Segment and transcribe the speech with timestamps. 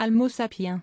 [0.00, 0.80] Almo sapiens.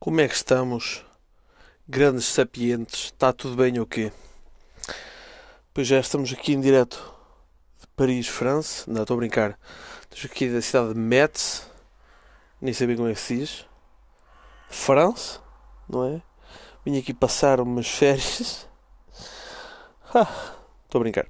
[0.00, 1.04] Como é que estamos?
[1.86, 4.10] Grandes sapientes, está tudo bem ou quê?
[5.74, 6.96] Pois já estamos aqui em direto
[7.82, 8.90] de Paris, França.
[8.90, 9.58] Não, estou a brincar.
[10.04, 11.75] Estamos aqui da cidade de Metz.
[12.60, 13.66] Nem bem como é que se diz.
[14.68, 15.38] France,
[15.88, 16.22] não é?
[16.84, 18.66] Vim aqui passar umas férias.
[20.14, 20.54] Ah,
[20.84, 21.26] Estou a brincar.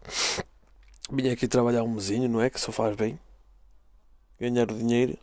[1.10, 2.50] Vim aqui trabalhar um mesinho, não é?
[2.50, 3.18] Que só faz bem.
[4.38, 5.18] Ganhar o dinheiro.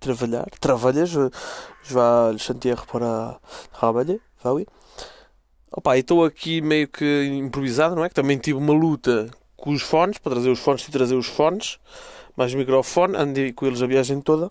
[0.00, 0.46] Trabalhar.
[0.60, 1.12] Trabalhas.
[1.84, 3.40] Vais le chantier para
[3.78, 4.18] trabalhar.
[4.44, 4.66] Oui.
[5.70, 8.08] Opa, e estou aqui meio que improvisado, não é?
[8.08, 11.26] Que também tive uma luta com os fones, para trazer os fones e trazer os
[11.26, 11.78] fones,
[12.36, 14.50] mais microfone, andei com eles a viagem toda,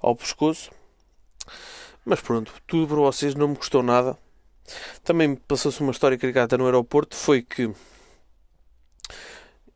[0.00, 0.70] ao pescoço.
[2.04, 4.18] Mas pronto, tudo para vocês, não me custou nada.
[5.02, 7.70] Também passou-se uma história caricata no aeroporto, foi que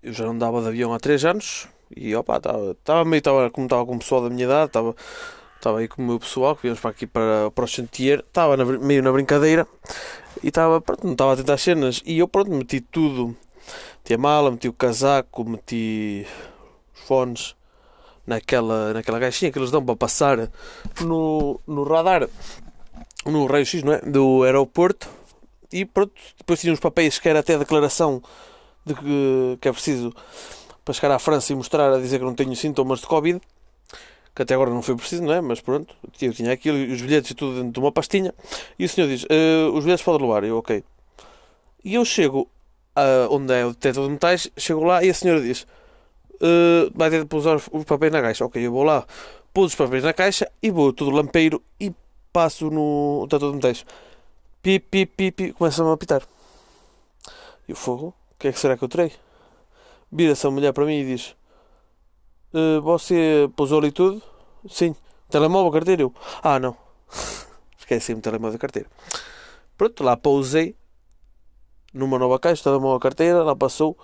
[0.03, 3.67] eu já não dava de avião há 3 anos e opa, estava meio tava, como
[3.67, 4.95] estava com o pessoal da minha idade, estava
[5.56, 8.56] estava aí com o meu pessoal que viemos para aqui para, para o chantier, estava
[8.56, 9.67] na, meio na brincadeira
[10.42, 13.36] e estava, pronto, não estava a tentar cenas e eu pronto, meti tudo,
[13.98, 16.27] meti a mala, meti o casaco, meti
[16.95, 17.56] os fones
[18.28, 20.50] naquela, naquela caixinha que eles dão para passar
[21.00, 22.28] no, no radar,
[23.24, 24.00] no raio-x, não é?
[24.02, 25.08] Do aeroporto
[25.72, 28.22] e pronto, depois tinha uns papéis que era até declaração
[28.84, 30.14] de que, que é preciso
[30.84, 33.40] para chegar à França e mostrar a dizer que não tenho sintomas de Covid
[34.34, 35.40] que até agora não foi preciso, não é?
[35.40, 38.32] Mas pronto, eu tinha aquilo, os bilhetes e tudo dentro de uma pastinha,
[38.78, 40.44] e o senhor diz: uh, os bilhetes podem levar.
[40.44, 40.84] Eu, ok.
[41.84, 42.48] E eu chego
[42.94, 45.66] a, onde é o detector de metais, chego lá e a senhora diz:
[46.42, 48.44] uh, vai ter de pousar os papéis na caixa.
[48.44, 49.06] Ok, eu vou lá,
[49.53, 51.92] pus os papéis na caixa e vou todo lampeiro e
[52.33, 53.86] passo no detector de metais.
[54.62, 56.22] Pi, pi, pi, pi, começa-me a apitar.
[57.69, 59.12] E o fogo, o que é que será que eu terei?
[60.11, 61.36] Vira-se a mulher para mim e diz:
[62.52, 64.23] Uh, você pousou ali tudo?
[64.68, 64.96] Sim.
[65.29, 66.02] Telemóvel, carteira?
[66.02, 66.74] Eu, ah, não.
[67.79, 68.89] Esqueci-me telemóvel carteira.
[69.77, 70.74] Pronto, lá pousei
[71.92, 73.98] numa nova caixa, telemóvel, carteira, lá passou.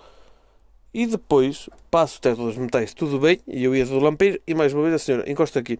[0.95, 4.55] E depois passo o teto dos metais, tudo bem, e eu ia do lampeiro, e
[4.55, 5.77] mais uma vez a senhora encosta aqui.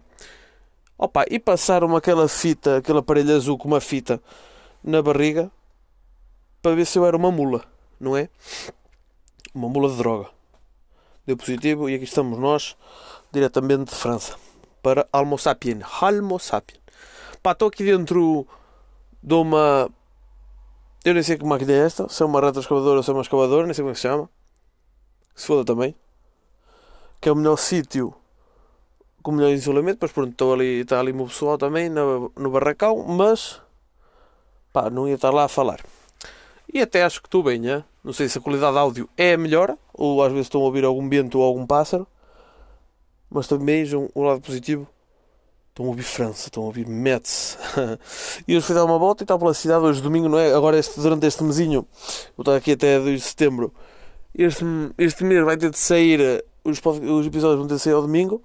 [0.98, 4.20] Opa, e passaram aquela fita, aquele aparelho azul com uma fita
[4.84, 5.50] na barriga
[6.60, 7.64] para ver se eu era uma mula,
[7.98, 8.28] não é?
[9.54, 10.26] Uma mula de droga
[11.26, 12.76] deu positivo e aqui estamos nós,
[13.32, 14.36] diretamente de França,
[14.82, 15.80] para Almo Sapien.
[16.02, 16.78] Almo Sapien.
[17.42, 18.46] Pá, estou aqui dentro
[19.22, 19.88] de uma.
[21.06, 23.22] Eu nem sei que máquina é esta, se é uma retroescavadora ou se é uma
[23.22, 24.35] escavadora, nem sei como é que se chama.
[25.36, 25.94] Se foda também.
[27.20, 28.12] Que é o melhor sítio
[29.22, 29.98] com melhor isolamento.
[29.98, 33.60] Pois pronto, estou ali, está ali o meu pessoal também no, no barracão, mas
[34.72, 35.80] pá, não ia estar lá a falar.
[36.72, 37.60] E até acho que estou bem,
[38.04, 40.84] não sei se a qualidade de áudio é melhor, ou às vezes estão a ouvir
[40.84, 42.06] algum vento ou algum pássaro,
[43.28, 44.86] mas também vejam o lado positivo.
[45.70, 47.58] Estão a ouvir França, estão a ouvir Metz.
[48.46, 50.54] e hoje fui dar uma volta e está pela cidade, hoje domingo, não é?
[50.54, 51.86] Agora este, durante este mesinho,
[52.36, 53.74] vou estar aqui até 2 de setembro.
[54.38, 54.64] Este,
[54.98, 58.42] este mês vai ter de sair, os, os episódios vão ter de sair ao domingo,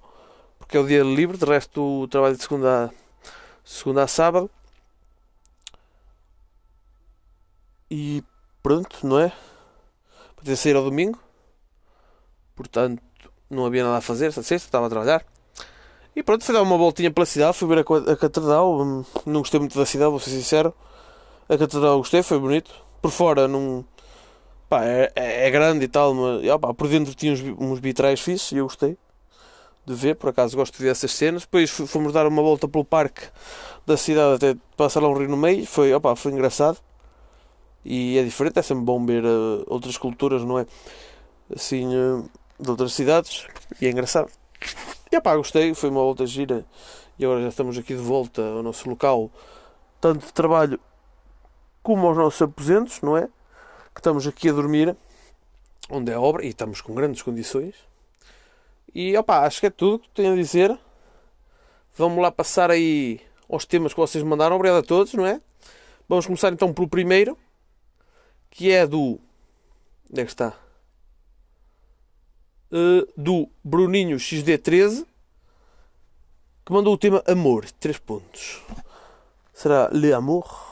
[0.58, 2.90] porque é o dia livre, de resto o trabalho de segunda a,
[3.62, 4.50] segunda a sábado.
[7.90, 8.24] E
[8.62, 9.30] pronto, não é?
[10.34, 11.18] Para ter sair ao domingo.
[12.56, 13.02] Portanto,
[13.50, 15.26] não havia nada a fazer esta sexta, estava a trabalhar.
[16.16, 18.80] E pronto, fui dar uma voltinha pela cidade, fui ver a, a catedral.
[18.80, 20.74] Hum, não gostei muito da cidade, vou ser sincero.
[21.50, 22.70] A catedral gostei, foi bonito.
[23.02, 23.84] Por fora, não.
[24.72, 28.18] Pá, é, é, é grande e tal, mas opa, por dentro tinha uns, uns vitrais
[28.22, 28.96] fixos e eu gostei
[29.84, 30.16] de ver.
[30.16, 31.42] Por acaso gosto de ver essas cenas.
[31.42, 33.20] Depois fomos dar uma volta pelo parque
[33.84, 35.66] da cidade até passar lá um rio no meio.
[35.66, 36.78] Foi, opa, foi engraçado
[37.84, 40.64] e é diferente, é sempre bom ver uh, outras culturas, não é?
[41.54, 42.26] Assim, uh,
[42.58, 43.46] de outras cidades,
[43.78, 44.30] e é engraçado.
[45.12, 46.64] E pá, gostei, foi uma volta gira,
[47.18, 49.30] e agora já estamos aqui de volta ao nosso local,
[50.00, 50.80] tanto de trabalho
[51.82, 53.28] como aos nossos aposentos, não é?
[53.94, 54.96] Que estamos aqui a dormir,
[55.90, 57.74] onde é obra, e estamos com grandes condições.
[58.94, 60.78] E opá, acho que é tudo que tenho a dizer.
[61.96, 64.56] Vamos lá passar aí aos temas que vocês mandaram.
[64.56, 65.40] Obrigado a todos, não é?
[66.08, 67.38] Vamos começar então pelo primeiro
[68.50, 69.18] que é do.
[70.10, 70.54] Onde é que está?
[72.70, 75.06] Uh, do Bruninho XD13
[76.64, 78.62] que mandou o tema Amor, 3 pontos.
[79.52, 80.71] Será Le Amour?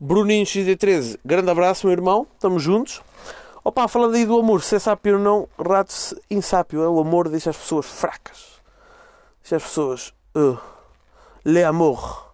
[0.00, 3.02] Bruninho XD13, grande abraço, meu irmão, estamos juntos.
[3.62, 6.82] Opa, falando aí do amor, se é sápio ou não, rato-se insápio.
[6.82, 6.88] É?
[6.88, 8.60] O amor deixa as pessoas fracas,
[9.42, 10.56] deixa as pessoas Uh,
[11.44, 12.32] Le Amour.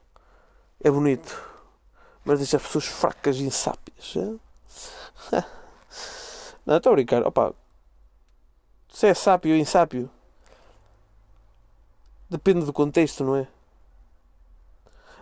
[0.83, 1.43] É bonito.
[2.25, 4.15] Mas deixa as pessoas fracas e insápias.
[4.17, 5.43] é?
[6.67, 7.27] Não, estou a brincar.
[7.27, 7.55] Opa,
[8.93, 10.11] se é sápio ou insápio,
[12.29, 13.47] depende do contexto, não é?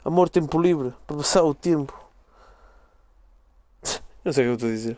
[0.05, 2.04] Amor, tempo livre, para passar o tempo.
[4.25, 4.97] Não sei o que eu estou a dizer.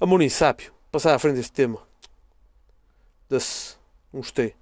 [0.00, 1.78] Amor insápio, passar à frente deste tema.
[3.28, 3.76] Desse.
[4.12, 4.54] Gostei.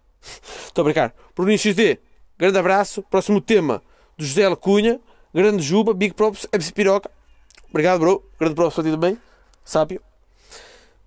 [0.67, 1.15] Estou a brincar.
[1.35, 1.99] Bruninho XD,
[2.39, 3.03] grande abraço.
[3.05, 3.83] Próximo tema
[4.17, 5.01] do José Lacunha.
[5.33, 7.11] Grande Juba, Big Props, MC Piroca.
[7.69, 8.25] Obrigado, bro.
[8.41, 9.19] Grande props para ti também.
[9.65, 10.01] Sábio.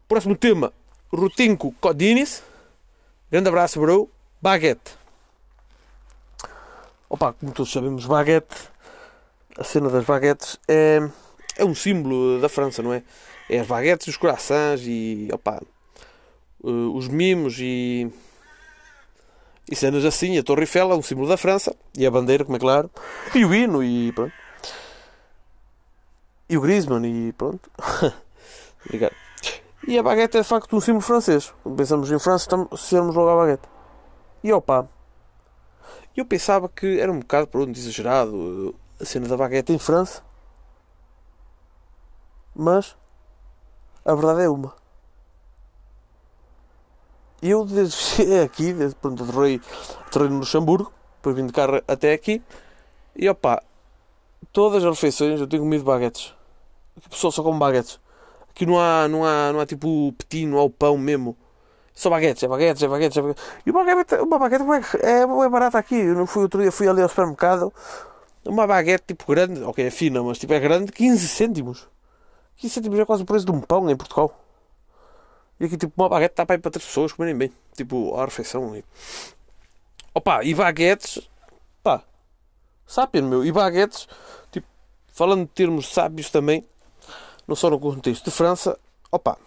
[0.08, 0.72] Próximo tema,
[1.12, 2.44] Rutinco Codinis.
[3.32, 4.10] Grande abraço, bro.
[4.42, 4.96] Baguete.
[7.10, 8.56] Opa, como todos sabemos, baguete,
[9.58, 11.02] a cena das baguetes é,
[11.58, 13.04] é um símbolo da França, não é?
[13.50, 15.62] É as baguetes, os corações e, opa,
[16.64, 18.10] eh, os mimos e,
[19.70, 20.38] e cenas assim.
[20.38, 22.90] A Torre Eiffel é um símbolo da França e a bandeira, como é claro,
[23.36, 24.34] e o hino e pronto.
[26.52, 27.72] E o Griezmann e pronto.
[28.86, 29.16] Obrigado.
[29.88, 31.54] E a baguete é de facto um símbolo francês.
[31.64, 33.70] Quando pensamos em França, associamos logo a baguete.
[34.44, 34.90] E opa,
[36.16, 40.22] eu pensava que era um bocado pronto, exagerado a cena da baguete em França.
[42.62, 42.96] Mas
[44.06, 44.76] a verdade é uma.
[47.42, 49.60] Eu desde aqui, desde pronto, aterrei,
[50.06, 52.40] aterrei no Luxemburgo, depois vim de carro até aqui,
[53.16, 53.64] e opa,
[54.54, 56.36] todas as refeições eu tenho comido baguetes.
[56.96, 58.00] Aqui o pessoal só come baguetes.
[58.52, 61.36] Aqui não há, não há, não há tipo petit, não há o pão mesmo.
[61.96, 63.44] Só baguetes, é baguetes, é baguetes, é baguetes.
[63.66, 64.64] E uma baguete, uma baguete
[65.04, 65.96] é, é barata aqui.
[65.96, 67.74] Eu não fui outro dia, fui ali ao supermercado.
[68.46, 71.90] Uma baguete tipo grande, ok, é fina, mas tipo é grande, 15 cêntimos.
[72.62, 74.40] 15 cêntimos é quase o preço de um pão em Portugal.
[75.60, 77.52] E aqui tipo uma baguete está para ir para três pessoas comerem bem.
[77.76, 78.76] Tipo, a refeição.
[78.76, 78.86] E...
[80.14, 81.28] Opa, e baguetes,
[81.82, 82.04] pá,
[82.86, 83.44] sápio meu.
[83.44, 84.08] E baguetes,
[84.52, 84.68] tipo,
[85.12, 86.64] falando de termos sábios também,
[87.48, 88.78] não só no contexto de França,
[89.12, 89.40] opa,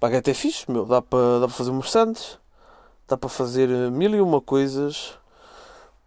[0.00, 2.38] baguete é fixe, meu, dá para, dá para fazer umas sandes,
[3.08, 5.18] dá para fazer eh, mil e uma coisas.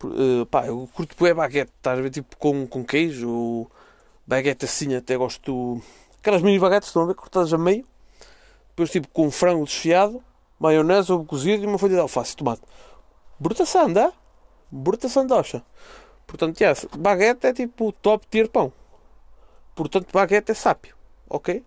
[0.02, 3.72] Uh, pá, eu curto é baguete, estás a ver, tipo com, com queijo, ou
[4.30, 5.82] baguete assim, até gosto.
[6.20, 7.84] Aquelas mini baguetes, estão a ver, cortadas a meio,
[8.70, 10.24] depois tipo com frango desfiado,
[10.60, 12.62] maionese, ovo cozido e uma folha de alface e tomate.
[13.40, 14.14] Bruta sanda,
[14.70, 15.64] bruta sandocha.
[16.28, 18.72] Portanto, yes, baguete é tipo top tier pão.
[19.74, 20.96] Portanto, baguete é sápio,
[21.28, 21.64] ok?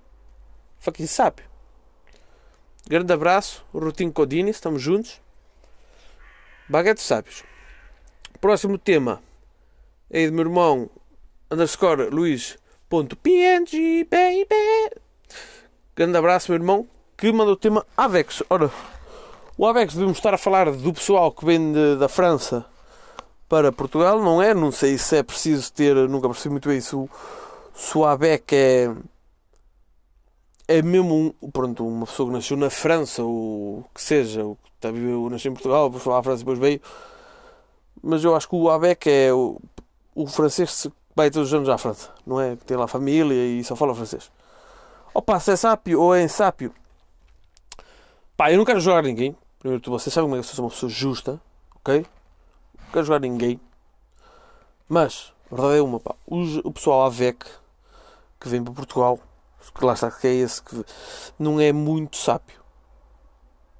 [0.78, 1.46] Fucking sápio.
[2.86, 5.20] Grande abraço, Rutinho Codini, estamos juntos.
[6.68, 7.42] Baguetes sábios.
[8.40, 9.20] Próximo tema
[10.10, 10.90] é do meu irmão
[11.52, 15.00] underscore Luís.png, baby.
[15.94, 18.42] Grande abraço, meu irmão, que mandou o tema Avex.
[18.48, 18.70] Ora,
[19.58, 22.64] o Avex devemos estar a falar do pessoal que vem de, da França
[23.48, 24.54] para Portugal, não é?
[24.54, 27.08] Não sei se é preciso ter, nunca percebi muito bem se o,
[27.74, 28.94] se o ABEC é
[30.66, 34.70] é mesmo um, pronto, uma pessoa que nasceu na França, ou que seja, ou que
[34.76, 36.80] está a viver, nasceu em Portugal, depois foi à França e depois veio.
[38.02, 39.60] Mas eu acho que o Abec é o,
[40.14, 42.56] o francês vai todos os anos à França, não é?
[42.56, 44.30] Tem lá família e só fala francês.
[45.14, 46.72] Opa, se é sápio ou é insápio,
[48.36, 49.36] pá, eu não quero jogar ninguém.
[49.58, 51.40] Primeiro, vocês sabem como é que eu sou uma pessoa justa,
[51.76, 52.06] ok?
[52.78, 53.60] Não quero jogar ninguém.
[54.88, 57.44] Mas, a verdade é uma, pá, o, o pessoal AVEC
[58.40, 59.20] que vem para Portugal
[59.70, 60.84] que lá está, que é esse que
[61.38, 62.60] não é muito sábio.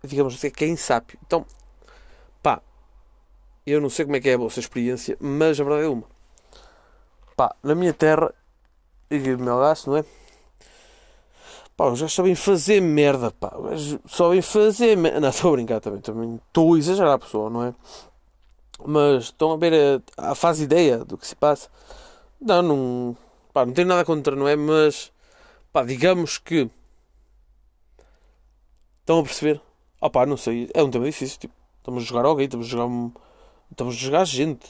[0.05, 1.19] Digamos assim, é insápio.
[1.25, 1.45] Então,
[2.43, 2.61] pá,
[3.67, 6.12] eu não sei como é que é a vossa experiência, mas a verdade é uma.
[7.37, 8.33] Pá, na minha terra,
[9.11, 10.05] e no meu laço, não é?
[11.77, 13.57] Pá, os gajos sabem fazer merda, pá.
[13.57, 15.21] Os sabem fazer merda.
[15.21, 16.01] Não, estou a brincar também.
[16.01, 17.75] Também estou a exagerar a pessoa, não é?
[18.85, 21.69] Mas estão a ver a, a ideia do que se passa.
[22.41, 23.17] Não, não.
[23.53, 24.57] Pá, não tenho nada contra, não é?
[24.57, 25.13] Mas
[25.73, 26.71] Pá, digamos que.
[29.01, 29.61] Estão a perceber?
[30.01, 30.71] Ah pá, não sei.
[30.75, 31.39] É um tema difícil.
[31.39, 33.13] Tipo, estamos a jogar alguém, estamos a jogar.
[33.71, 34.69] Estamos a jogar gente.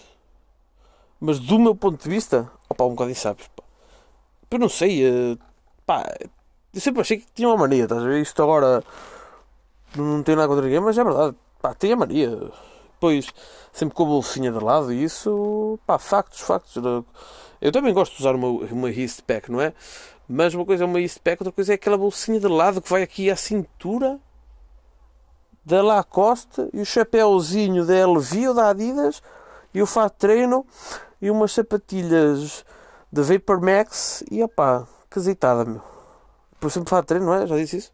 [1.25, 3.47] Mas do meu ponto de vista, opá, um bocadinho sabes.
[3.55, 3.62] Pá.
[4.50, 5.09] Eu não sei.
[5.09, 5.38] Uh,
[5.87, 6.05] pá,
[6.75, 8.21] eu sempre achei que tinha uma mania, estás a ver?
[8.21, 8.83] Isto agora
[9.97, 11.37] não, tem nada contra ninguém, mas é verdade.
[11.61, 12.50] Pá, tem a mania.
[12.95, 13.29] Depois,
[13.73, 16.83] sempre com a bolsinha de lado e isso, pá, factos, factos.
[17.61, 19.73] Eu também gosto de usar uma, uma East Pack, não é?
[20.29, 23.02] Mas uma coisa é uma Eastpak, outra coisa é aquela bolsinha de lado que vai
[23.02, 24.19] aqui à cintura
[25.64, 29.23] da Lacoste e o chapéuzinho da LV ou da Adidas
[29.73, 30.67] e o fato de treino
[31.23, 32.64] e umas sapatilhas
[33.12, 35.81] Vapor Max e opá, caseitada, meu.
[36.59, 37.47] Por sempre fato de treino, não é?
[37.47, 37.93] Já disse isso?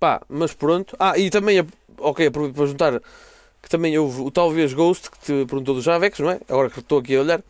[0.00, 0.96] Pá, mas pronto.
[0.98, 1.64] Ah, e também,
[1.98, 3.00] ok, aproveito para juntar
[3.62, 6.40] que também houve o Talvez Ghost, que te perguntou do Javex, não é?
[6.48, 7.42] Agora que estou aqui a olhar.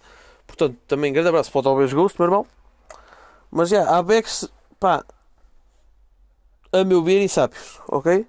[0.47, 2.47] Portanto, também grande abraço para o Talvez Ghost, meu irmão.
[3.51, 5.05] Mas já, a Avex, pá,
[6.73, 8.27] a meu ver, e sábios, ok?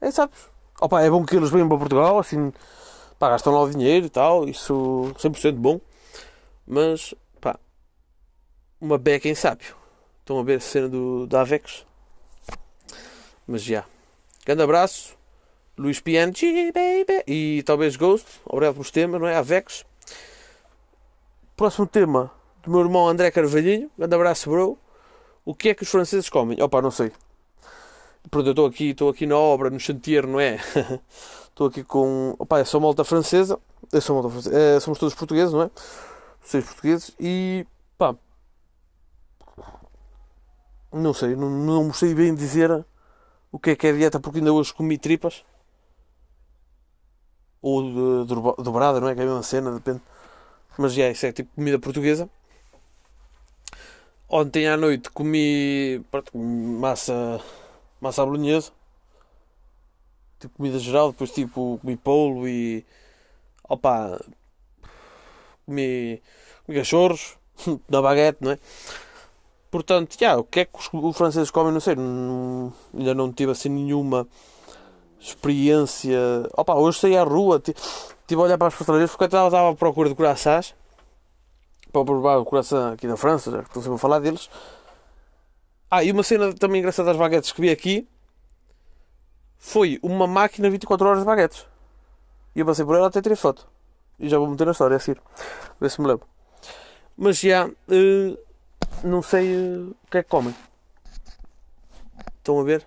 [0.00, 0.50] É sábios.
[0.80, 2.52] Opa, é bom que eles venham para Portugal, assim,
[3.20, 5.78] pá, gastam lá o dinheiro e tal, isso 100% bom.
[6.66, 7.58] Mas, pá,
[8.80, 9.76] uma beca em sábio.
[10.20, 11.84] Estão a ver a cena do, da Avex?
[13.46, 13.84] Mas já.
[14.46, 15.14] Grande abraço.
[15.76, 17.22] Luís Pianchi, baby.
[17.26, 18.26] E talvez Ghost.
[18.46, 19.36] Obrigado pelos temas, não é?
[19.36, 19.84] Avex.
[21.56, 22.30] Próximo tema
[22.62, 23.90] do meu irmão André Carvalhinho.
[23.98, 24.78] Grande abraço, bro.
[25.44, 26.62] O que é que os franceses comem?
[26.62, 27.12] Opa, não sei.
[28.30, 30.58] Pronto, eu estou aqui, estou aqui na obra, no chantier, não é?
[31.50, 32.34] Estou aqui com.
[32.38, 33.58] Opa, eu sou malta francesa.
[33.92, 34.56] Eu sou malta francesa.
[34.56, 35.70] É, somos todos portugueses, não é?
[36.42, 37.12] Seis portugueses.
[37.20, 37.66] E.
[37.98, 38.16] pá.
[40.92, 42.84] Não sei, não, não sei bem dizer
[43.52, 45.44] o que é que é dieta, porque ainda hoje comi tripas.
[47.62, 49.14] Ou de, de, dobrada, não é?
[49.14, 50.00] Que é a mesma cena, depende.
[50.78, 52.28] Mas já, isso é tipo comida portuguesa.
[54.28, 57.40] Ontem à noite comi pronto, massa,
[58.00, 58.72] massa bolonhesa.
[60.40, 62.84] Tipo comida geral, depois tipo comi polo e.
[63.68, 64.18] opa.
[65.66, 66.20] comi.
[66.64, 67.36] comi cachorros
[67.88, 68.58] na baguete, não é?
[69.70, 73.52] Portanto, já, o que é que os franceses comem, não sei, não, ainda não tive
[73.52, 74.26] assim nenhuma
[75.20, 76.18] experiência.
[76.56, 79.76] Opa, hoje saí à rua, estive a olhar para as pastelarias porque eu estava, à
[79.76, 80.74] procura de coraçás
[81.92, 84.48] para provar o coração aqui da França, já que estou sempre a falar deles.
[85.90, 88.08] Ah, e uma cena também engraçada das baguetes que vi aqui
[89.60, 91.66] foi uma máquina 24 horas de baguetes.
[92.56, 93.68] E eu passei por ela até tirei foto.
[94.18, 95.22] E já vou meter na história a seguir.
[95.78, 96.26] Ver se me lembro.
[97.16, 97.66] Mas já.
[97.68, 98.38] Uh,
[99.04, 100.54] não sei uh, o que é que comem.
[102.38, 102.86] Estão a ver?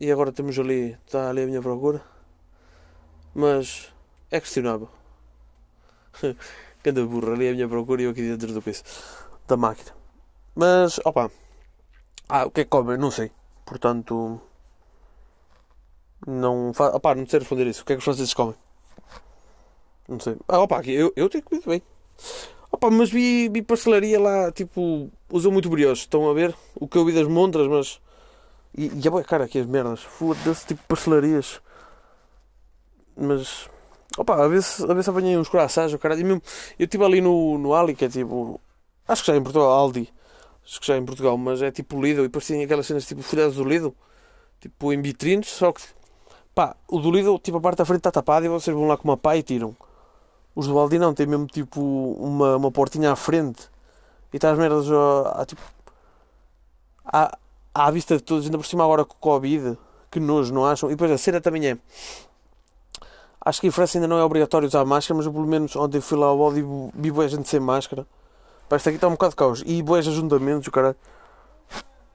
[0.00, 0.98] E agora temos ali.
[1.06, 2.02] Está ali a minha procura.
[3.32, 3.92] Mas
[4.30, 4.88] é questionável.
[6.82, 8.82] Ganda burra, ali a minha procura e eu aqui dentro do coisa.
[9.46, 9.92] Da máquina.
[10.54, 11.30] Mas, opa.
[12.28, 12.98] Ah, o que é que comem?
[12.98, 13.30] Não sei.
[13.64, 14.40] Portanto.
[16.26, 16.72] Não.
[16.72, 16.92] Fa...
[17.14, 17.82] Não sei responder isso.
[17.82, 18.54] O que é que os franceses comem?
[20.08, 20.36] Não sei.
[20.48, 21.82] Ah, eu, eu tenho comido bem.
[22.70, 25.10] Opa, mas vi, vi pastelaria lá, tipo.
[25.30, 26.02] Usam muito brioche.
[26.02, 26.54] Estão a ver?
[26.74, 28.00] O que eu vi das montras, mas.
[28.76, 30.02] E, e a boa cara aqui as merdas.
[30.02, 31.60] Foda-se, tipo pastelarias.
[33.16, 33.68] Mas.
[34.18, 36.24] Opa, a ver se, a ver se apanhei uns corações, o caralho.
[36.24, 36.42] mesmo,
[36.78, 38.60] eu estive ali no, no Ali, que é tipo.
[39.06, 40.12] Acho que já é em Portugal, Aldi.
[40.64, 42.24] Acho que já é em Portugal, mas é tipo Lido.
[42.24, 43.94] E parecem aquelas cenas tipo folhadas do Lido.
[44.60, 45.82] Tipo em vitrines, só que.
[46.54, 48.96] Pá, o do Lido, tipo a parte da frente está tapada e vocês vão lá
[48.96, 49.76] com uma pá e tiram.
[50.54, 53.68] Os do Aldi não, tem mesmo tipo uma, uma portinha à frente.
[54.32, 55.60] E está as merdas a, tipo.
[57.04, 57.36] À,
[57.74, 59.76] à vista de todos, ainda por cima agora com Covid.
[60.10, 60.88] Que nojo, não acham?
[60.90, 61.78] E depois a cena também é
[63.44, 66.00] Acho que em França ainda não é obrigatório usar máscara, mas eu, pelo menos ontem
[66.00, 68.06] fui lá ao bode e vi boa gente sem máscara.
[68.68, 69.62] Parece que aqui está um bocado de caos.
[69.66, 70.96] E boas ajuntamentos, o caralho.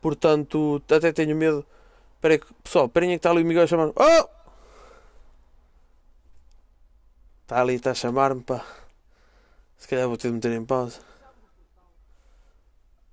[0.01, 1.63] Portanto, até tenho medo.
[2.19, 3.87] Espera aí, pessoal, esperem que está ali o Miguel a chamar.
[3.95, 4.29] Oh!
[7.43, 8.65] Está ali, está a chamar-me, pá.
[9.77, 10.99] Se calhar vou ter de meter em pausa.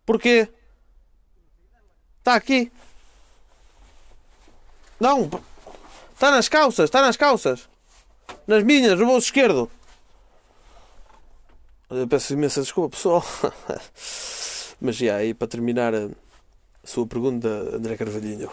[0.05, 0.49] Porquê?
[2.19, 2.73] Está aqui?
[4.99, 5.31] Não!
[6.13, 7.69] Está nas calças, está nas calças!
[8.45, 9.71] Nas minhas, no bolso esquerdo.
[11.89, 13.25] Eu peço imensa desculpa, pessoal.
[14.81, 16.09] Mas já, aí para terminar a
[16.87, 18.51] sua pergunta, André Carvalhinho,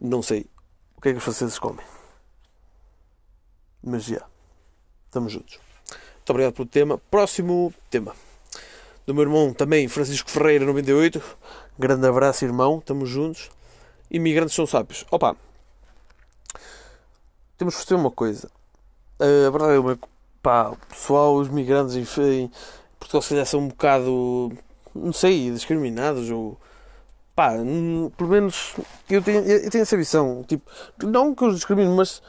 [0.00, 0.46] não sei
[0.96, 1.84] o que é que os franceses comem.
[3.82, 4.24] Mas já,
[5.06, 5.58] estamos juntos.
[6.16, 6.98] Muito obrigado pelo tema.
[7.10, 8.14] Próximo tema.
[9.06, 11.20] Do meu irmão também, Francisco Ferreira, 98.
[11.78, 12.78] Grande abraço, irmão.
[12.78, 13.50] Estamos juntos.
[14.10, 15.04] Imigrantes são sábios.
[15.10, 15.36] Opa,
[17.58, 18.50] temos que fazer uma coisa.
[19.18, 20.08] A verdade é que
[20.42, 22.50] pá, o pessoal, os migrantes em,
[22.98, 24.52] Portugal se calhar são um bocado,
[24.94, 26.58] não sei, discriminados ou
[27.42, 27.54] pá,
[28.16, 28.76] pelo menos
[29.10, 30.70] eu tenho, eu tenho essa visão, tipo,
[31.02, 32.22] não que os discrimino, mas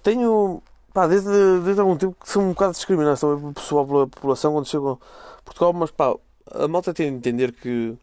[0.00, 0.62] tenho,
[0.94, 1.28] pá, desde,
[1.64, 4.92] desde algum tempo que são um bocado discriminados também pelo pessoal, pela população quando chegam
[4.92, 6.14] a Portugal, mas pá,
[6.52, 7.98] a malta tem de entender que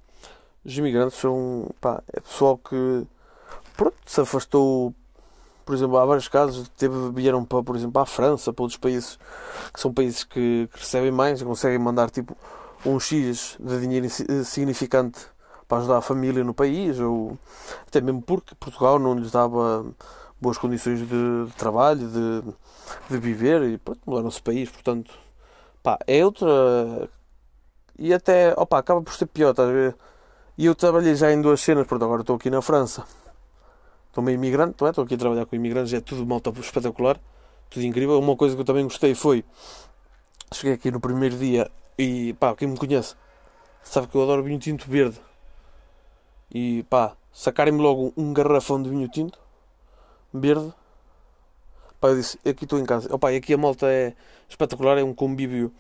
[0.66, 3.08] os imigrantes são, pá, é pessoal que,
[3.78, 4.94] pronto, se afastou
[5.66, 9.20] por exemplo, há vários casos, teve, vieram para, por exemplo, a França, para outros países
[9.74, 12.38] que são países que, que recebem mais, conseguem mandar tipo
[12.86, 14.08] um X de dinheiro
[14.46, 15.28] significante
[15.68, 17.38] para ajudar a família no país, ou
[17.88, 19.86] até mesmo porque Portugal não lhes dava
[20.40, 22.42] boas condições de, de trabalho, de,
[23.10, 25.14] de viver, e pronto, mudaram-se país, portanto,
[25.84, 27.10] pá, é outra.
[28.00, 29.96] E até, opa, acaba por ser pior, estás a ver?
[30.58, 33.06] E eu trabalhei já em duas cenas, pronto, agora estou aqui na França
[34.18, 34.90] estou meio imigrante, não é?
[34.90, 37.20] Estou aqui a trabalhar com imigrantes, é tudo malta espetacular,
[37.70, 38.18] tudo incrível.
[38.20, 39.46] Uma coisa que eu também gostei foi,
[40.52, 43.16] cheguei aqui no primeiro dia e pá, quem me conhece
[43.84, 45.20] sabe que eu adoro vinho tinto verde.
[46.54, 49.40] E pá, sacarem-me logo um garrafão de vinho tinto
[50.34, 50.74] verde.
[52.00, 53.14] Pá, eu disse, aqui estou em casa.
[53.14, 54.14] Opa, aqui a malta é
[54.48, 55.72] espetacular, é um convívio.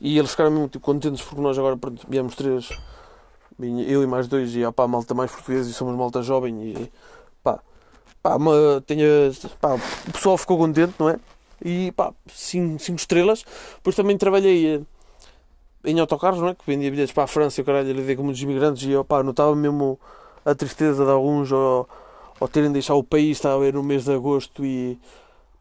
[0.00, 2.68] E eles ficaram muito contentes porque nós agora pronto, viemos três,
[3.58, 6.62] eu e mais dois, e opa, a malta mais portuguesa e somos malta jovem.
[6.62, 6.92] E
[7.42, 7.60] pá,
[8.22, 9.06] pá, uma, tenha,
[9.60, 11.18] pá, o pessoal ficou contente, não é?
[11.64, 13.44] E pá, 5 estrelas.
[13.76, 14.80] Depois também trabalhei eh,
[15.84, 16.54] em autocarros, não é?
[16.54, 19.22] Que vendia bilhetes para a França e o caralho, lidei com muitos imigrantes e opa,
[19.22, 19.98] notava mesmo
[20.44, 21.88] a tristeza de alguns ou,
[22.40, 24.98] ou terem deixado o país, estava a ver no mês de agosto e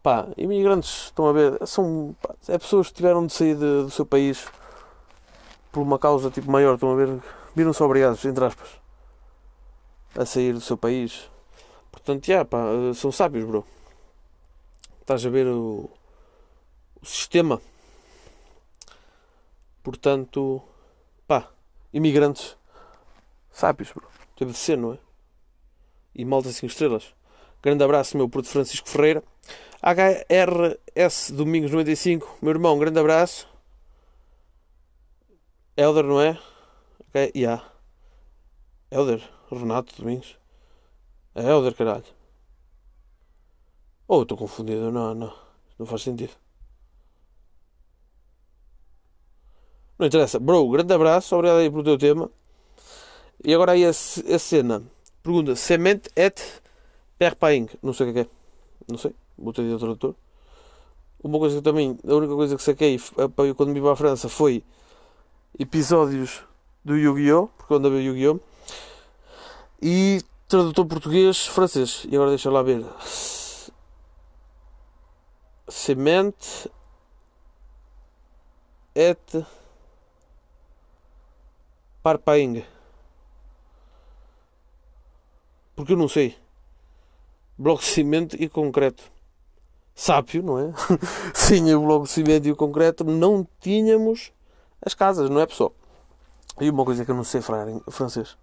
[0.01, 3.91] pá, imigrantes, estão a ver, são pá, é pessoas que tiveram de sair de, do
[3.91, 4.45] seu país
[5.71, 7.19] por uma causa tipo maior, estão a ver,
[7.55, 8.69] viram-se obrigados, entre aspas,
[10.15, 11.29] a sair do seu país.
[11.91, 12.59] Portanto, já, pá,
[12.95, 13.65] são sábios, bro.
[15.01, 15.89] Estás a ver o,
[17.01, 17.61] o sistema.
[19.83, 20.63] Portanto,
[21.27, 21.51] pá,
[21.93, 22.57] imigrantes
[23.51, 24.07] sábios, bro.
[24.35, 24.97] Teve de ser, não é?
[26.15, 27.13] E malta 5 estrelas.
[27.61, 29.23] Grande abraço, meu Porto Francisco Ferreira.
[29.81, 33.47] HRS Domingos 95, meu irmão, grande abraço.
[35.75, 36.39] Elder, não é?
[36.99, 37.69] Ok, yeah.
[38.89, 39.21] Elder,
[39.51, 40.37] Renato Domingos.
[41.35, 42.05] É Elder, caralho.
[44.07, 44.91] Oh, estou confundido.
[44.91, 45.33] Não, não.
[45.79, 46.42] Não faz sentido.
[49.97, 50.39] Não interessa.
[50.39, 51.35] Bro, grande abraço.
[51.35, 52.29] Obrigado aí pelo teu tema.
[53.43, 54.83] E agora aí a, a cena.
[55.21, 56.41] Pergunta: Semente et
[57.17, 57.69] perpaing.
[57.81, 58.27] Não sei o que é.
[58.87, 59.13] Não sei.
[59.37, 60.15] Botei de tradutor.
[61.23, 61.97] Uma coisa que também.
[62.07, 62.99] A única coisa que saquei
[63.55, 64.63] quando vim para a França foi
[65.57, 66.41] episódios
[66.83, 67.47] do Yu-Gi-Oh!
[67.47, 68.39] Porque quando havia Yu-Gi-Oh!
[69.81, 72.05] E tradutor português, francês.
[72.09, 72.85] E agora deixa lá ver.
[75.67, 76.69] Semente
[78.95, 79.45] et
[82.03, 82.63] parpaing.
[85.75, 86.35] Porque eu não sei.
[87.57, 89.03] Bloco de cimento e concreto.
[89.95, 90.73] Sábio, não é?
[91.33, 94.31] Sim, o bloco de cimento e o concreto não tínhamos
[94.81, 95.73] as casas, não é pessoal?
[96.59, 98.37] E uma coisa que eu não sei falar em francês.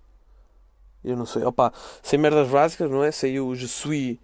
[1.05, 1.45] Eu não sei.
[1.45, 3.11] Opa, sem merdas básicas, não é?
[3.11, 4.19] Saiu o Je suis.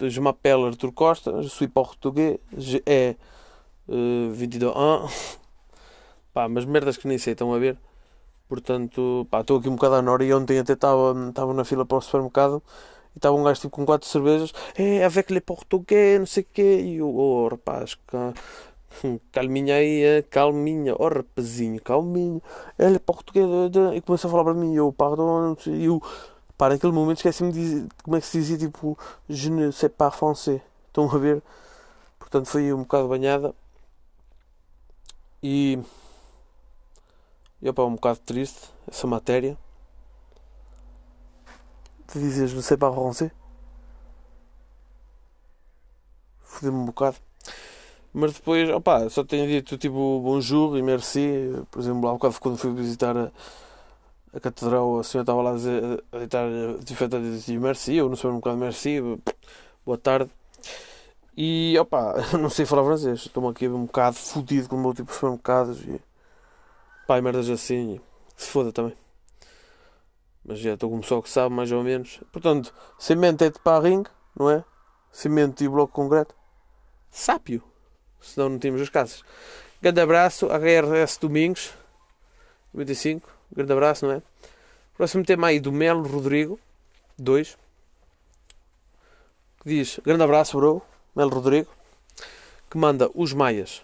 [0.00, 1.42] Je m'appelle Arthur Costa.
[1.42, 2.38] Je suis português.
[2.56, 3.16] Je é
[3.88, 5.38] uh, 22 ans.
[6.32, 7.78] Pá, mas merdas que nem sei, estão a ver?
[8.48, 11.14] Portanto, pá, estou aqui um bocado à Nora e ontem até estava
[11.54, 12.62] na fila para o supermercado
[13.14, 14.52] e estava um gajo tipo com quatro cervejas.
[14.76, 16.80] É, avec les português, não sei o quê.
[16.82, 17.96] E eu, oh, rapaz,
[19.32, 22.40] calminha aí, é, calminha, oh rapazinho, calminha,
[22.78, 23.46] ele é português,
[23.94, 26.02] e começa a falar para mim, eu, pardon, e eu,
[26.56, 30.14] para naquele momento esqueci-me de como é que se dizia, tipo, je ne sais pas
[30.14, 31.42] français, estão a ver?
[32.18, 33.54] Portanto, foi um bocado banhada,
[35.42, 35.78] e,
[37.62, 39.56] e opa, um bocado triste, essa matéria,
[42.12, 43.30] de dizer je ne sais pas français,
[46.42, 47.16] fodeu-me um bocado.
[48.12, 51.52] Mas depois, opá, só tenho dito tipo bonjour e merci.
[51.70, 53.30] Por exemplo, há bocado quando fui visitar a,
[54.34, 56.48] a catedral, a senhora estava lá a, dizer, a deitar
[56.80, 57.94] desinfetante e disse merci.
[57.94, 59.00] Eu não sou um bocado merci,
[59.84, 60.30] boa tarde.
[61.36, 63.26] E opá, não sei falar francês.
[63.26, 66.00] Estou-me aqui um bocado fodido com o meu tipo de supermercados e
[67.08, 68.00] e merdas assim.
[68.36, 68.96] Se foda também.
[70.44, 72.20] Mas já estou com um pessoal que sabe mais ou menos.
[72.32, 74.04] Portanto, cimento é de parring,
[74.38, 74.64] não é?
[75.10, 76.34] Cimento e bloco concreto.
[77.10, 77.62] Sápio
[78.26, 79.24] senão não tínhamos as casas.
[79.80, 81.72] Grande abraço, HRS Domingos,
[82.72, 83.28] 95.
[83.52, 84.22] Grande abraço, não é?
[84.96, 86.58] Próximo tema aí do Melo Rodrigo,
[87.18, 87.56] 2.
[89.62, 90.82] Que diz: Grande abraço, bro,
[91.14, 91.70] Melo Rodrigo.
[92.70, 93.82] Que manda os Maias.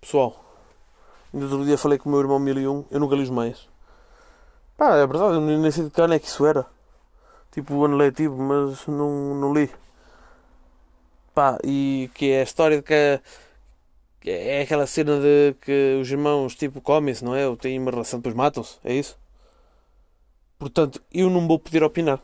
[0.00, 0.49] Pessoal,
[1.32, 2.84] ainda outro dia falei com o meu irmão 1001.
[2.90, 3.68] Eu nunca li os Maias.
[4.76, 6.66] Pá, é verdade, eu nem sei de que ano é que isso era.
[7.52, 9.70] Tipo o ano letivo, mas não, não li.
[11.34, 13.20] Pá, e que é a história de que
[14.24, 17.46] é aquela cena de que os irmãos tipo comem-se, não é?
[17.48, 19.18] Ou têm uma relação, depois matam-se, é isso?
[20.58, 22.20] Portanto, eu não vou poder opinar.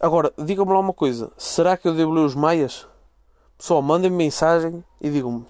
[0.00, 2.86] Agora, digam-me lá uma coisa: será que eu devo ler os Maias?
[3.58, 5.46] Pessoal, mandem-me mensagem e digam-me: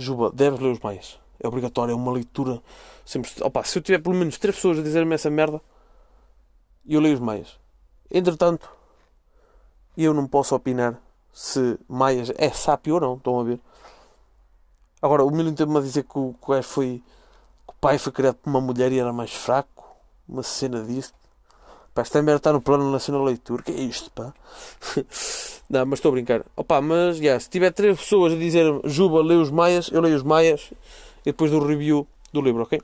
[0.00, 1.18] Juba, deves ler os Maias.
[1.38, 2.62] É obrigatório, é uma leitura.
[3.04, 3.30] Sempre...
[3.40, 5.60] Opa, se eu tiver pelo menos três pessoas a dizer-me essa merda,
[6.86, 7.58] eu leio os Maias.
[8.10, 8.68] Entretanto,
[9.96, 11.00] eu não posso opinar
[11.32, 13.14] se Maias é sápio ou não.
[13.14, 13.60] Estão a ver?
[15.02, 17.02] Agora, o Milan teve-me a dizer que o, que, foi,
[17.66, 19.96] que o pai foi criado por uma mulher e era mais fraco.
[20.28, 21.19] Uma cena disto.
[21.94, 23.62] Pá, esta merda está no plano nacional de leitura.
[23.62, 24.32] Que é isto, pá?
[25.68, 26.44] não, mas estou a brincar.
[26.56, 30.16] Opa, mas, yeah, se tiver três pessoas a dizer Juba, lê os Maias, eu leio
[30.16, 30.72] os Maias
[31.20, 32.80] e depois do review do livro, ok?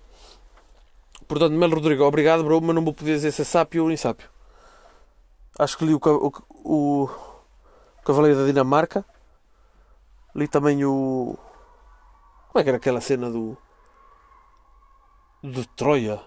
[1.29, 4.29] Portanto, Melo Rodrigo, obrigado, bro, mas não vou poder dizer se é sápio ou insápio.
[5.59, 7.09] Acho que li o, o, o
[8.05, 9.05] Cavaleiro da Dinamarca.
[10.35, 11.37] Li também o.
[12.49, 13.57] Como é que era aquela cena do.
[15.43, 16.21] de Troia?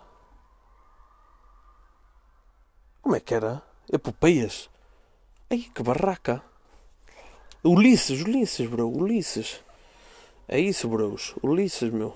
[3.02, 3.62] Como é que era?
[3.92, 4.70] Epopeias?
[5.50, 6.44] Ai, que barraca!
[7.64, 9.64] Ulisses, Ulisses, bro, Ulisses.
[10.48, 11.36] É isso, bros.
[11.44, 12.16] Ulisses, meu.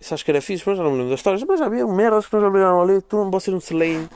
[0.00, 1.42] Isso acho que era fixe, mas já não me lembro das histórias.
[1.44, 3.02] Mas já havia merdas que nós obrigaram a ler.
[3.02, 4.08] Tu, vocês não se leem.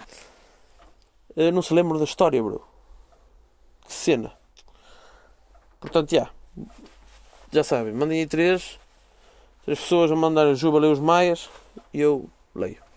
[1.37, 2.63] Eh, não se lembram da história, bro.
[3.87, 4.33] Que cena.
[5.81, 6.31] Portanto, já.
[7.51, 8.79] Já sabem, mandem aí três.
[9.65, 11.49] Três pessoas a mandar Juba ler os Maias
[11.93, 12.88] e eu leio.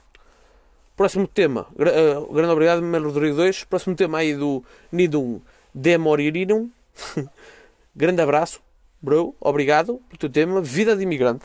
[1.01, 1.65] Próximo tema.
[1.71, 3.63] Uh, grande obrigado, Melo Rodrigo 2.
[3.63, 5.41] Próximo tema aí do Nidum
[5.73, 6.69] Demoririnum.
[7.95, 8.61] grande abraço,
[9.01, 9.35] bro.
[9.41, 10.61] Obrigado pelo teu tema.
[10.61, 11.43] Vida de imigrante.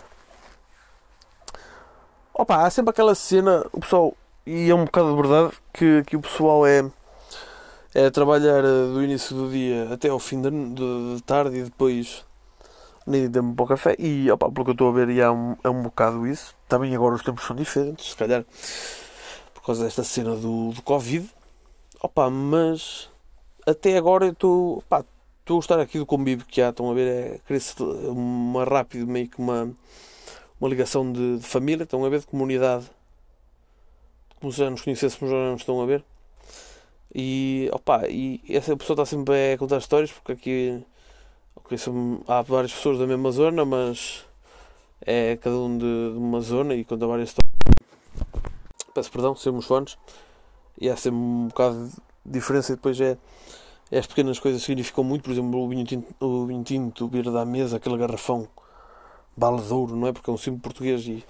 [2.34, 4.14] Opa, há sempre aquela cena, o pessoal,
[4.44, 6.84] e é um bocado de verdade, que, que o pessoal é,
[7.94, 11.62] é trabalhar eh, do início do dia até ao fim de, de, de tarde e
[11.62, 12.26] depois
[13.06, 13.96] nem dá-me para o café.
[13.98, 16.54] E opa, pelo que eu estou a ver, e é um, é um bocado isso.
[16.68, 18.44] Também agora os tempos são diferentes, se calhar
[19.66, 21.28] causa desta cena do, do Covid.
[22.00, 23.10] Opa, mas
[23.66, 24.82] até agora eu estou.
[25.40, 29.06] Estou a gostar aqui do convívio que há, estão a ver, é cresce uma rápido,
[29.06, 29.72] meio que uma,
[30.60, 32.90] uma ligação de, de, família, estão a ver, de comunidade.
[34.40, 36.04] Como se já nos conhecêssemos, já nos estão a ver.
[37.14, 40.84] E, opa, e essa pessoa está sempre a contar histórias, porque aqui
[41.56, 41.78] okay,
[42.26, 44.24] há várias pessoas da mesma zona, mas
[45.00, 47.55] é cada um de, de uma zona e conta várias histórias
[48.96, 49.98] peço perdão, sermos fones,
[50.80, 51.88] e há sempre um bocado
[52.24, 52.72] de diferença.
[52.72, 53.18] E depois é,
[53.90, 57.30] é as pequenas coisas significam muito, por exemplo, o vinho tinto, o vinho tinto vir
[57.30, 58.48] da mesa, aquele garrafão
[59.36, 60.12] baladouro, não é?
[60.12, 61.22] Porque é um símbolo português e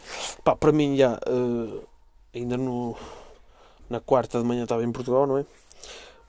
[0.45, 1.83] pá, para mim já uh,
[2.33, 2.97] ainda no,
[3.91, 5.45] na quarta de manhã estava em Portugal, não é?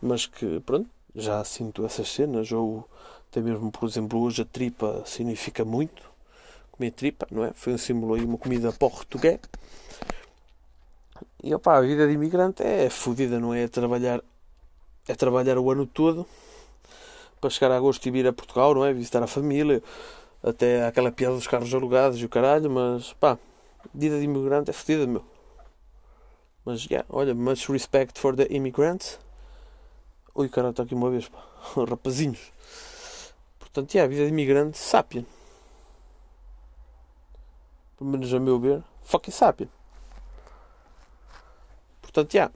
[0.02, 2.88] Mas que pronto, já sinto essas cenas, ou
[3.30, 6.08] até mesmo, por exemplo, hoje a tripa significa muito.
[6.72, 7.54] Comer tripa, não é?
[7.54, 9.40] Foi um símbolo aí, uma comida portuguesa.
[11.44, 13.64] E opa, a vida de imigrante é fodida, não é?
[13.64, 13.68] é?
[13.68, 14.22] trabalhar,
[15.08, 16.26] é trabalhar o ano todo
[17.40, 18.94] para chegar a agosto e vir a Portugal, não é?
[18.94, 19.82] Visitar a família,
[20.44, 23.38] até aquela piada dos carros alugados e o caralho, mas pá,
[23.94, 25.24] vida de imigrante é fodida, meu.
[26.66, 29.20] Mas yeah, olha, much respect for the immigrants.
[30.36, 31.40] Ui, caralho, está aqui uma vez, pá,
[31.88, 32.52] rapazinhos.
[33.60, 35.26] Portanto, yeah, a vida de imigrante, sapien.
[37.98, 39.70] Pelo menos a meu ver, fucking sapien.
[42.18, 42.52] Portanto, já.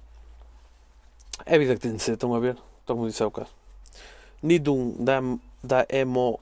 [1.45, 2.57] É a vida que tem de ser, estão a ver?
[2.79, 3.49] Estão como disse há bocado.
[4.41, 5.21] Nidum da,
[5.63, 6.39] da emo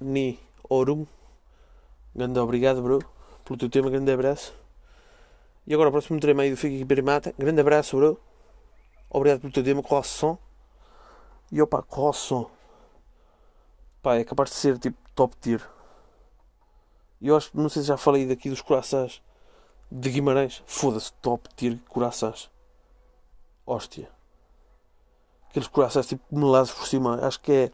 [0.00, 1.04] ni orum.
[2.16, 3.04] Grande obrigado, bro,
[3.44, 3.90] pelo teu tema.
[3.90, 4.54] Grande abraço.
[5.66, 7.34] E agora o próximo tema aí do Fica aqui Perimata.
[7.38, 8.18] Grande abraço, bro.
[9.10, 9.82] Obrigado pelo teu tema.
[9.82, 10.38] Croissant.
[11.52, 12.46] E opa, croissant.
[14.00, 15.60] Pá, é capaz de ser tipo top tier.
[17.20, 19.20] E eu acho, não sei se já falei daqui dos corações
[19.92, 20.62] de Guimarães.
[20.64, 22.53] Foda-se, top tier corações
[23.66, 24.08] hóstia.
[25.48, 27.18] Aqueles corações tipo melados por cima.
[27.22, 27.70] Acho que é.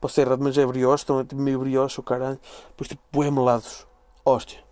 [0.00, 1.02] Posso ser errado, mas é brioche.
[1.02, 2.38] Estão tipo meio brioche, o caralho.
[2.68, 3.86] Depois tipo bué melados.
[4.24, 4.62] Hóstia.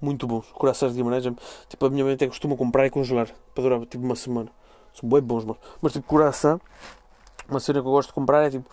[0.00, 0.46] Muito bons.
[0.52, 1.24] Corações de Guimarães.
[1.68, 3.28] Tipo, a minha mãe até costuma comprar e congelar.
[3.54, 4.50] Para durar tipo uma semana.
[4.92, 5.58] São bem bons, mano.
[5.80, 6.60] Mas tipo, coração.
[7.48, 8.68] Uma cena que eu gosto de comprar é tipo.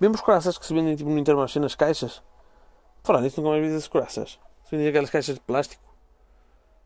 [0.00, 2.22] Mesmo os corações que se vendem tipo, no Intermarché nas caixas.
[3.02, 4.38] Falar nisso, nunca mais vi esses corações.
[4.64, 5.82] Se vendiam aquelas caixas de plástico.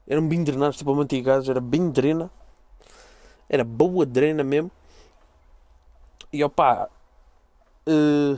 [0.07, 1.49] Eram bem drenados, tipo amantigados.
[1.49, 2.31] Era bem drena.
[3.55, 4.69] Era boa drena mesmo.
[6.33, 6.89] E opá.
[7.87, 8.37] Uh,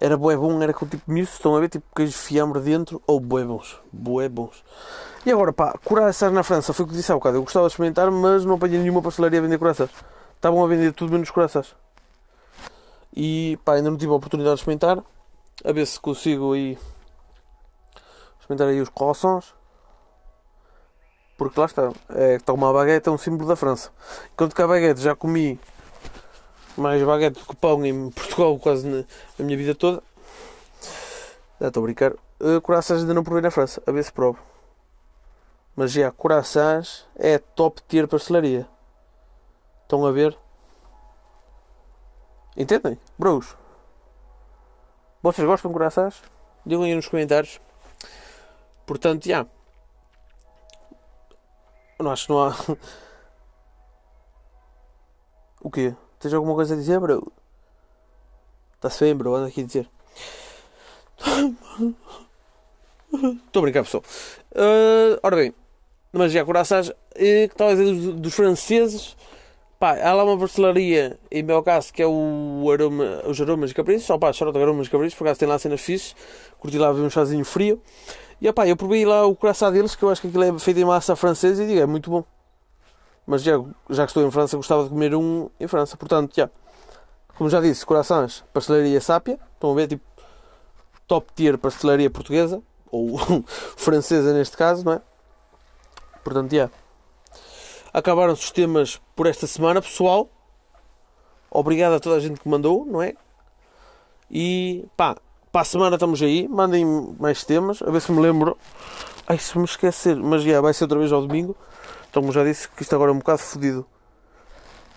[0.00, 3.20] era bué bom, era com tipo miúdos, estão a ver, tipo queijo fiambre dentro, ou
[3.20, 4.64] bué bons, bué bons.
[5.24, 7.72] E agora pá, coraças na França, foi o que disse há bocado, eu gostava de
[7.72, 9.90] experimentar, mas não apanhei nenhuma pastelaria a vender coraças.
[10.34, 11.76] Estavam a vender tudo menos coraças.
[13.14, 15.04] E pá, ainda não tive a oportunidade de experimentar,
[15.64, 16.76] a ver se consigo aí
[18.40, 19.54] experimentar aí os croissants.
[21.40, 23.90] Porque lá está, é, está uma baguete é um símbolo da França.
[24.30, 25.58] Enquanto que a baguete já comi
[26.76, 29.04] mais baguete do que pão em Portugal quase na,
[29.38, 30.02] na minha vida toda.
[31.58, 32.12] Já estou a brincar.
[32.38, 34.38] Uh, corações ainda não provei na França, a ver se provo.
[35.74, 38.68] Mas já, corações é top tier pastelaria.
[39.84, 40.36] Estão a ver?
[42.54, 42.98] Entendem?
[43.18, 43.56] Bros.
[45.22, 46.22] Vocês gostam de corações?
[46.66, 47.58] Digam aí nos comentários.
[48.84, 49.46] Portanto, já.
[52.00, 52.56] Não acho que não há.
[55.62, 55.94] O quê?
[56.18, 57.30] Tens alguma coisa a dizer, bro?
[58.76, 59.34] Está-se bem, bro?
[59.34, 59.90] Anda aqui a dizer.
[63.12, 64.02] Estou a brincar, pessoal.
[64.52, 65.54] Uh, ora bem,
[66.12, 69.14] mas já corações, que talvez dos, dos franceses,
[69.78, 73.76] pá, há lá uma pastelaria, em meu caso, que é o aroma, os aromas de
[73.76, 76.16] caprichos, só pá, chorota aromas de caprichos, por acaso tem lá cenas fixes,
[76.58, 77.82] curti lá ver um chazinho frio,
[78.40, 80.80] e pá, eu provei lá o coração deles, que eu acho que aquilo é feito
[80.80, 82.24] em massa francesa, e digo, é muito bom.
[83.26, 83.52] Mas já,
[83.90, 86.48] já que estou em França, gostava de comer um em França, portanto, já.
[87.36, 90.04] Como já disse, corações, pastelaria Sápia, estão a ver, tipo,
[91.06, 93.18] top tier pastelaria portuguesa, ou
[93.76, 95.02] francesa neste caso, não é?
[96.24, 96.70] Portanto, já.
[97.92, 100.28] Acabaram-se os temas por esta semana, pessoal.
[101.50, 103.14] Obrigado a toda a gente que mandou, não é?
[104.30, 105.16] E pá,
[105.52, 106.48] para a semana estamos aí.
[106.48, 106.84] Mandem
[107.18, 108.56] mais temas, a ver se me lembro.
[109.26, 111.56] Ai, se me esquecer, mas já vai ser outra vez ao domingo.
[112.08, 113.86] Então, como já disse, que isto agora é um bocado fodido.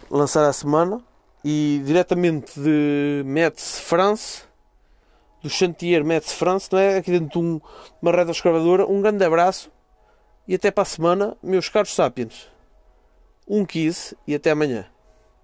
[0.10, 1.02] Lançar a semana
[1.44, 4.44] e diretamente de Metz, France,
[5.42, 6.98] do Chantier Metz, France, não é?
[6.98, 7.62] Aqui dentro de um,
[8.02, 8.86] uma reta escravadora.
[8.86, 9.72] Um grande abraço
[10.48, 12.48] e até para a semana, meus caros sapiens.
[13.48, 14.86] Um kiss e até amanhã.